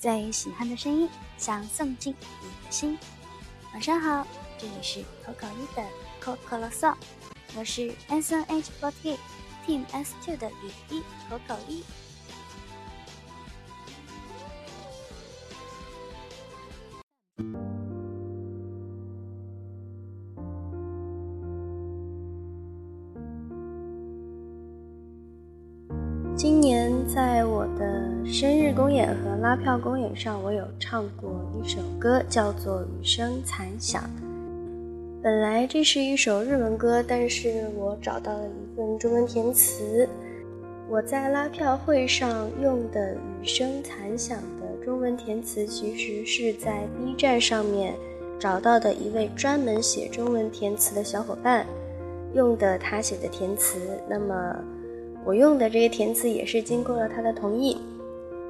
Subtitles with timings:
[0.00, 1.06] 最喜欢的声音，
[1.36, 2.98] 想送进你的心。
[3.74, 4.26] 晚上好，
[4.56, 5.82] 这里是口口一的
[6.18, 6.96] 口口啰嗦，
[7.54, 9.18] 我是 S N H forty
[9.66, 11.84] team S two 的雨衣口口一。
[26.34, 26.79] 今年。
[27.06, 31.30] 在我的生日公演和拉票公演上，我有唱过
[31.62, 34.02] 一首歌，叫做《雨声残响》。
[35.22, 40.08] 本来这是一首日文歌，但是我找到了一份中文填词。
[40.88, 44.38] 我在拉票会上用的《雨声残响》
[44.80, 47.94] 的中文填词，其实是在 B 站上面
[48.38, 51.66] 找到的一位专门写中文填词的小伙伴
[52.34, 53.78] 用的，他写的填词。
[54.08, 54.56] 那么。
[55.24, 57.76] 我用的这个填词也是经过了他的同意。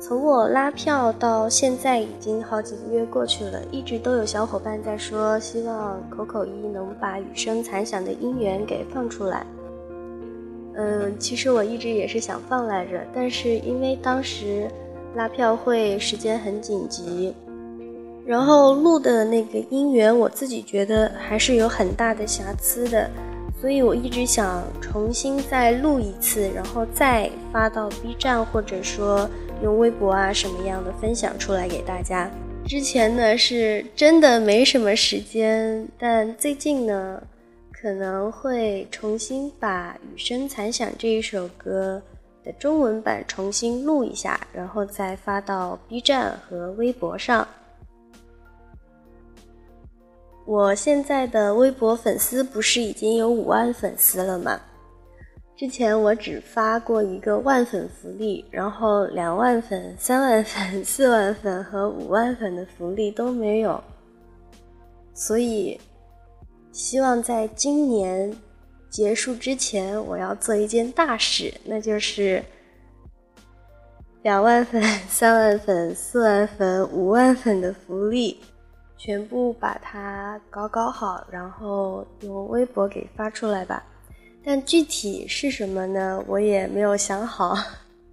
[0.00, 9.44] 从我拉票到现在已经好几个月过去了，一直都有小伙伴在说希望口口一能把《雨声残响》的音源给放出来。
[10.74, 14.70] 嗯，其实我一直也是想放来着，但是因为当时
[15.16, 17.34] 拉票会时间很紧急，
[18.24, 23.10] 然后录的那个音源我自己觉得还是有很大的瑕疵的。
[23.60, 29.28] 所以，我一直想重新再录一次，然后再发到 B 站，或者说
[29.62, 32.30] 用微博啊什么样的分享出来给大家。
[32.66, 37.20] 之前呢是真的没什么时间，但最近呢
[37.72, 42.00] 可能会重新把《雨声残响》这一首歌
[42.44, 47.48] 的中文版重新录一下，然后再发到 B 站和微博上。
[50.48, 54.58] 我现在的微博粉丝不是已经有五万粉丝了吗？
[55.54, 63.78] 之前我只发过一个万粉福利，然后两万粉、三万粉、四万粉和五万粉的福利都没有，
[65.12, 65.78] 所以
[66.72, 68.32] 希望在今年
[68.88, 72.42] 结束之前，我要做一件大事，那就是
[74.22, 78.38] 两万粉、三万粉、四万粉、五万粉的福利。
[78.98, 83.82] 全部把它搞搞好，然后用微博给发出来吧。
[84.44, 87.54] 但具体是什么呢，我也没有想好。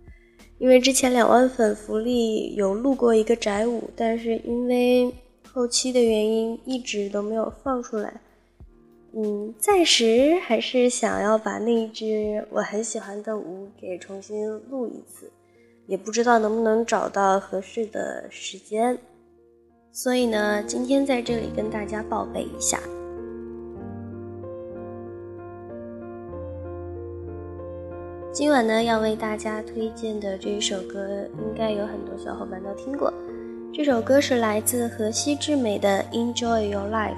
[0.59, 5.11] 因为之前两万粉福利有录过一个宅舞，但是因为
[5.51, 8.21] 后期的原因一直都没有放出来。
[9.13, 15.31] 嗯，暂时还是想要把那一支我很喜欢的舞给重新录一次，
[15.87, 18.97] 也不知道能不能找到合适的时间。
[19.95, 22.77] 所以呢，今天在这里跟大家报备一下。
[28.33, 33.11] 今晚呢，要为大家推荐的这一首歌，应该有很多小伙伴都听过。
[33.73, 37.13] 这首歌是来自河西智美的《Enjoy Your Life》，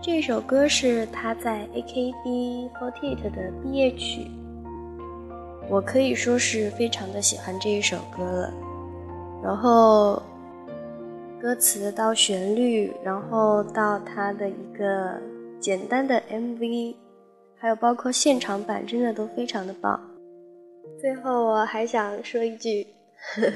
[0.00, 4.30] 这首歌是她在 AKB48 的毕业曲。
[5.68, 8.54] 我可以说是非常的喜欢这一首歌了，
[9.42, 10.22] 然后。
[11.40, 15.20] 歌词到旋律，然后到它的一个
[15.60, 16.96] 简单的 MV，
[17.58, 20.00] 还有包括现场版，真的都非常的棒。
[21.00, 22.84] 最后我还想说一句，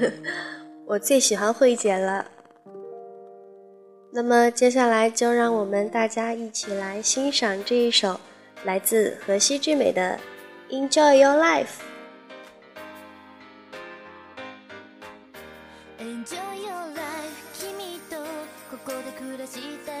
[0.87, 2.25] 我最喜欢慧姐了。
[4.13, 8.17] 那么接下来就让我们大家一起来欣赏这一首
[8.63, 10.17] 来自河西之美的
[10.87, 11.65] 《Enjoy Your Life》。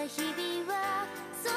[0.07, 1.47] 日々はそ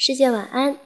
[0.00, 0.78] 世界，晚安。